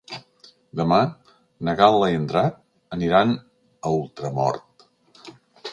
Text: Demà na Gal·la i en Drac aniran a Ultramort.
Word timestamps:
Demà 0.79 0.97
na 1.67 1.75
Gal·la 1.81 2.09
i 2.13 2.17
en 2.21 2.25
Drac 2.33 2.59
aniran 2.99 3.37
a 3.91 3.95
Ultramort. 4.01 4.89